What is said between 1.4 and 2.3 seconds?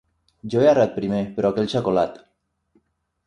aquell s'ha colat.